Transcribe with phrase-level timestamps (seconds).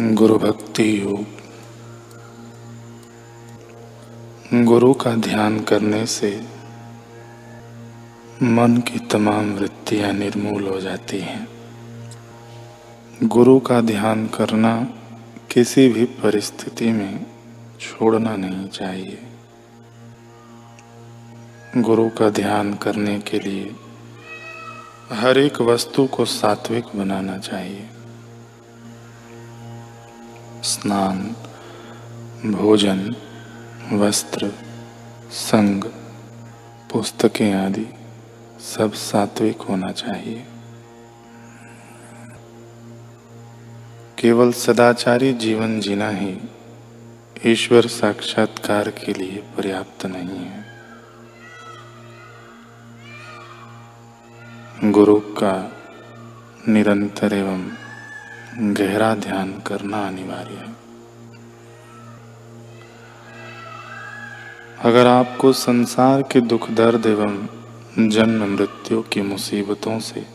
[0.00, 1.24] गुरु भक्ति योग।
[4.64, 6.44] गुरु का ध्यान करने से
[8.42, 11.48] मन की तमाम वृत्तियाँ निर्मूल हो जाती हैं।
[13.22, 14.88] गुरु का ध्यान करना
[15.52, 17.26] किसी भी परिस्थिति में
[17.80, 19.18] छोड़ना नहीं चाहिए।
[21.76, 23.76] गुरु का ध्यान करने के लिए
[25.12, 27.88] हर एक वस्तु को सात्विक बनाना चाहिए।
[30.68, 31.36] स्नान,
[32.52, 33.16] भोजन,
[33.92, 34.52] वस्त्र,
[35.30, 35.84] संग,
[36.92, 37.86] पुस्तकें आदि
[38.60, 40.46] सब सात्विक होना चाहिए।
[44.18, 46.36] केवल सदाचारी जीवन जीना ही
[47.46, 50.64] ईश्वर साक्षात्कार के लिए पर्याप्त नहीं है।
[54.92, 55.72] गुरु का
[56.68, 57.77] निरंतर एवं
[58.58, 60.76] गहरा ध्यान करना अनिवार्य है।
[64.80, 67.36] अगर आपको संसार के दुख, दर्द एवं
[68.08, 70.26] जन्म मृत्यु की मुसीबतों से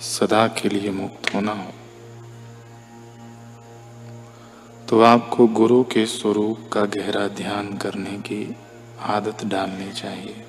[0.00, 1.72] सदा के लिए मुक्त होना हो
[4.88, 8.56] तो आपको गुरु के स्वरूप का गहरा ध्यान करने की
[9.00, 10.44] आदत डालनी चाहिए।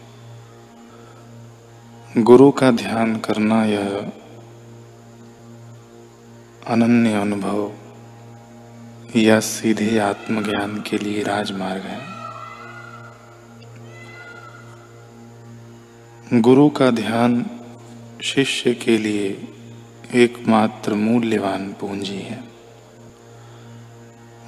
[2.17, 4.11] गुरु का ध्यान करना यह
[6.67, 7.71] अनन्य अनुभव
[9.15, 12.01] या सीधे आत्मज्ञान के लिए राजमार्ग है।
[16.41, 17.45] गुरु का ध्यान
[18.23, 19.47] शिष्य के लिए
[20.13, 22.43] एकमात्र मूल्यवान पूंजी है।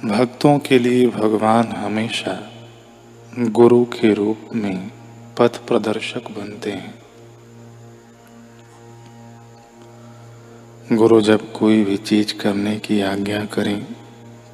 [0.04, 2.52] भक्तों के लिए भगवान हमेशा
[3.38, 4.90] गुरु के रूप में
[5.38, 7.03] पथ प्रदर्शक बनते हैं।
[10.92, 13.86] गुरु जब कोई भी चीज़ करने की आज्ञा करें,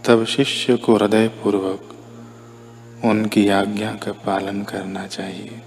[0.06, 1.96] तब शिष्य को हृदय पूर्वक
[3.04, 5.62] उनकी आज्ञा का पालन करना चाहिए।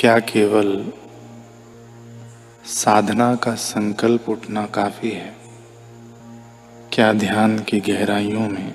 [0.00, 0.92] क्या केवल
[2.64, 5.36] साधना का संकल्प उठना काफ़ी है?
[6.92, 8.74] क्या ध्यान की गहराइयों में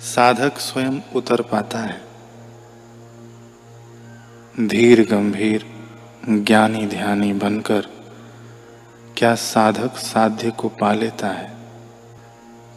[0.00, 2.02] साधक स्वयं उतर पाता है?
[4.60, 5.66] धीर गंभीर
[6.28, 7.99] ज्ञानी ध्यानी बनकर
[9.20, 11.52] क्या साधक साध्य को पा लेता है?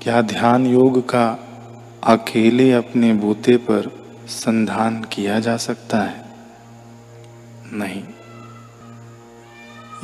[0.02, 1.40] क्या ध्यान योग का
[2.04, 6.26] अकेले अपने बूते पर संधान किया जा सकता है?
[7.74, 8.04] नहीं।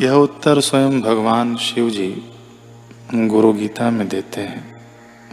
[0.01, 2.31] यह उत्तर स्वयं भगवान शिव जी
[3.15, 4.85] गुरु गीता में देते हैं।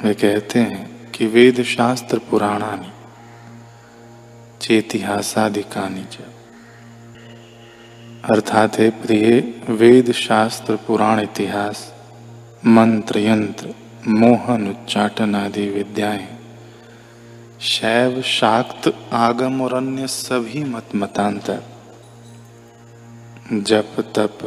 [0.02, 2.92] वे कहते हैं कि वेद शास्त्र पुराणानी
[4.60, 6.18] चेतिहासादिकानी च।
[8.30, 11.94] अर्थात हे प्रिय, वेद शास्त्र, पुराण इतिहास
[12.66, 13.74] मंत्र यंत्र
[14.08, 16.26] मोहन उच्चाटन आदि विद्याएँ,
[17.60, 21.62] शैव, शाक्त, आगम और अन्य सभी मत मतांतर,
[23.52, 24.38] जप, तप,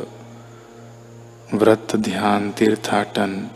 [1.53, 3.49] व्रत, ध्यान, तीर्थाटन,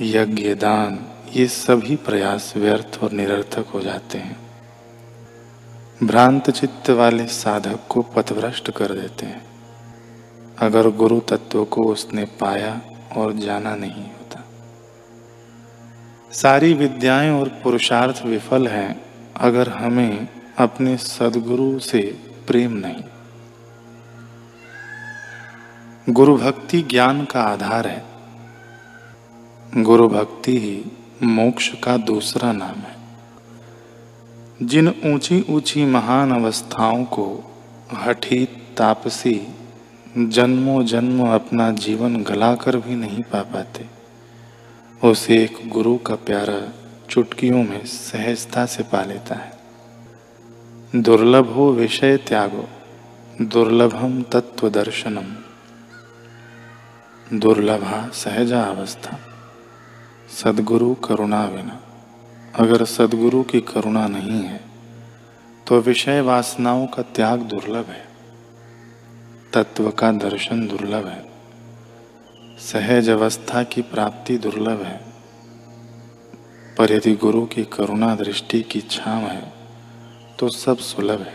[0.00, 0.98] यज्ञ, दान,
[1.36, 4.41] ये सभी प्रयास व्यर्थ और निरर्थक हो जाते हैं।
[6.02, 9.46] भ्रांत चित्त वाले साधक को पथभ्रष्ट कर देते हैं।
[10.58, 12.80] अगर गुरु तत्व को उसने पाया
[13.16, 14.44] और जाना नहीं होता।
[16.32, 19.04] सारी विद्याएँ और पुरुषार्थ विफल हैं,
[19.36, 23.04] अगर हमें अपने सदगुरु से प्रेम नहीं।
[26.08, 28.04] गुरु भक्ति ज्ञान का आधार है।
[29.82, 30.84] गुरु भक्ति ही
[31.26, 33.01] मोक्ष का दूसरा नाम है।
[34.62, 37.52] जिन ऊँची ऊँची महान अवस्थाओं को
[37.94, 38.44] हठी
[38.76, 39.48] तापसी
[40.18, 43.86] जन्मों जन्म अपना जीवन गलाकर भी नहीं पा पाते,
[45.08, 46.72] उसे एक गुरु का प्यारा
[47.10, 49.52] चुटकियों में सहजता से पा लेता है।
[51.02, 52.68] दुर्लभ हो विषय त्यागो,
[53.42, 55.36] दुर्लभम तत्व दर्शनम।
[57.38, 59.18] दुर्लभा सहजा अवस्था,
[60.42, 61.80] सदगुरु करुणा बिना
[62.54, 64.60] अगर सदगुरु की करुणा नहीं है
[65.66, 68.04] तो विषय वासनाओं का त्याग दुर्लभ है।
[69.52, 71.24] तत्व का दर्शन दुर्लभ है।
[72.58, 75.00] सहज अवस्था की प्राप्ति दुर्लभ है।
[76.78, 79.52] पर यदि गुरु की करुणा दृष्टि की छाव है
[80.38, 81.34] तो सब सुलभ है।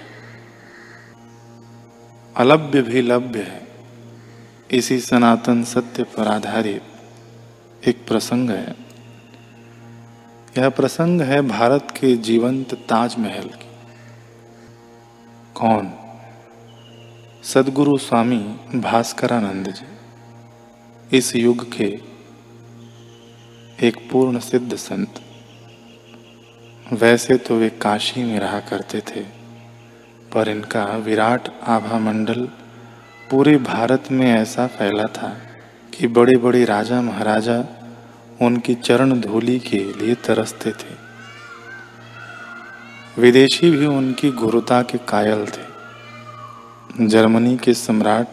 [2.37, 3.67] अलभ्य भी लभ्य है।
[4.71, 8.86] इसी सनातन सत्य पर आधारित एक प्रसंग है।
[10.57, 13.69] यह प्रसंग है भारत के जीवंत ताजमहल की।
[15.55, 15.91] कौन?
[17.43, 18.39] सदगुरु स्वामी
[18.75, 21.99] भास्करानंद जी। इस युग के
[23.87, 25.21] एक पूर्ण सिद्ध संत।
[26.93, 29.21] वैसे तो वे काशी में रहा करते थे,
[30.33, 32.45] पर इनका विराट आभा मंडल
[33.31, 35.37] पूरे भारत में ऐसा फैला था
[35.93, 37.76] कि बड़े बड़े राजा महाराजा
[38.41, 41.07] उनकी चरण धूलि के लिए तरसते थे।
[43.21, 45.67] विदेशी भी उनकी गुरुता के कायल थे।
[47.07, 48.27] जर्मनी के सम्राट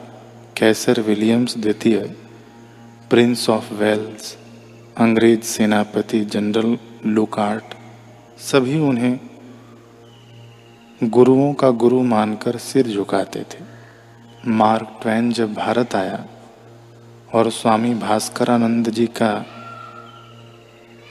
[0.56, 2.17] कैसर विलियम्स द्वितीय,
[3.11, 4.37] प्रिंस ऑफ़ वेल्स,
[4.97, 7.65] अंग्रेज़ सेनापति जनरल लुकार्ट,
[8.39, 9.21] सभी उन्हें
[11.03, 13.65] गुरुओं का गुरु मानकर सिर झुकाते थे।
[14.47, 16.25] मार्क ट्वेन जब भारत आया
[17.35, 19.54] और स्वामी भास्करानंद जी का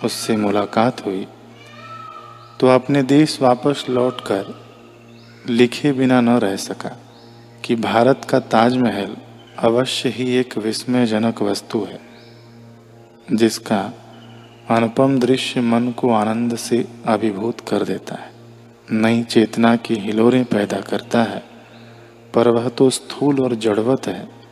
[0.03, 1.25] उससे मुलाकात हुई
[2.59, 4.53] तो अपने देश वापस लौटकर
[5.49, 6.97] लिखे बिना न रह सका
[7.63, 9.15] कि भारत का ताजमहल
[9.59, 11.99] अवश्य ही एक विस्मयजनक वस्तु है,
[13.33, 13.81] जिसका
[14.69, 18.31] अनुपम दृश्य मन को आनंद से अभिभूत कर देता है।
[18.91, 21.43] नई चेतना की हिलोरें पैदा करता है
[22.33, 24.42] पर वह तो स्थूल और जड़वत है।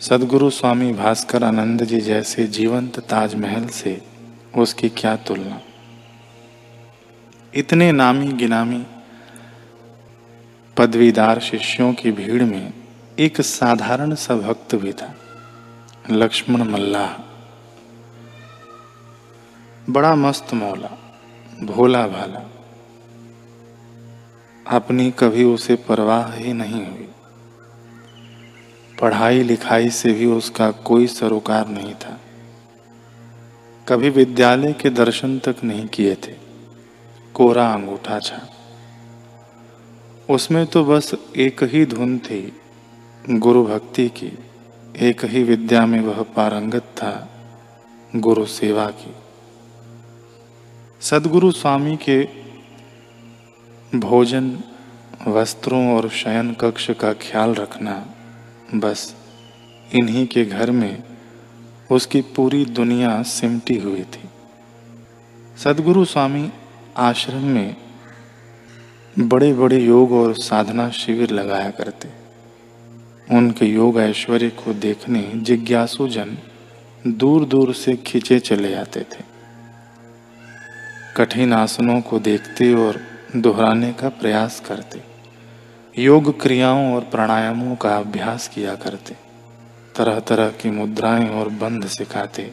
[0.00, 4.02] सदगुरु स्वामी भास्कर आनंद जी जैसे जीवंत ताजमहल से
[4.56, 5.60] उसकी क्या तुलना?
[7.54, 8.86] इतने नामी गिनामी
[10.76, 12.72] पदवीदार शिष्यों की भीड़ में
[13.18, 15.14] एक साधारण सा भक्त भी था,
[16.10, 17.10] लक्ष्मण मल्लाह।
[19.92, 20.96] बड़ा मस्त मौला,
[21.62, 22.42] भोला भाला।
[24.66, 27.08] अपनी कभी उसे परवाह ही नहीं हुई।
[29.00, 32.20] पढ़ाई लिखाई से भी उसका कोई सरोकार नहीं था।
[33.88, 36.34] कभी विद्यालय के दर्शन तक नहीं किए थे।
[37.34, 38.40] कोरा अंगूठा छा।
[40.30, 42.52] उसमें तो बस एक ही धुन थी,
[43.30, 44.38] गुरु भक्ति की।
[44.96, 47.28] एक ही विद्या में वह पारंगत था,
[48.16, 49.14] गुरु सेवा की।
[51.00, 52.28] सदगुरु स्वामी के
[53.98, 54.60] भोजन,
[55.28, 58.14] वस्त्रों और शयन कक्ष का ख्याल रखना
[58.74, 59.16] बस
[59.94, 61.02] इन्हीं के घर में
[61.90, 64.28] उसकी पूरी दुनिया सिमटी हुई थी।
[65.58, 66.52] सदगुरु स्वामी
[66.96, 67.76] आश्रम में
[69.18, 72.08] बड़े बड़े योग और साधना शिविर लगाया करते।
[73.36, 76.38] उनके योग ऐश्वर्य को देखने जिज्ञासु जन
[77.06, 79.24] दूर दूर से खींचे चले आते थे।
[81.16, 83.00] कठिन आसनों को देखते और
[83.36, 85.17] दोहराने का प्रयास करते।
[85.94, 89.14] योग क्रियाओं और प्राणायामों का अभ्यास किया करते
[89.96, 92.50] तरह तरह की मुद्राएँ और बंध सिखाते,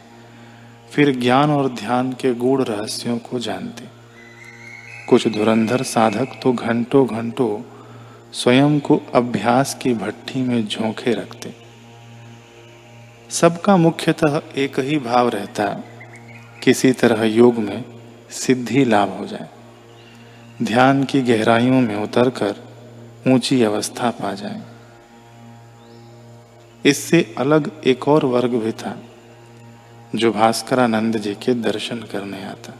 [0.92, 3.84] फिर ज्ञान और ध्यान के गूढ़ रहस्यों को जानते।
[5.10, 7.62] कुछ धुरंधर साधक तो घंटों घंटों
[8.34, 11.54] स्वयं को अभ्यास की भट्टी में झोंके रखते।
[13.30, 15.84] सबका मुख्यतः एक ही भाव रहता,
[16.64, 17.84] किसी तरह योग में
[18.32, 19.50] सिद्धि लाभ हो जाए।
[20.64, 22.64] ध्यान की गहराइयों में उतरकर
[23.27, 24.62] ऊँची अवस्था पा जाए।
[26.86, 28.98] इससे अलग एक और वर्ग भी था,
[30.16, 32.74] जो भास्करानंद जी के दर्शन करने आता।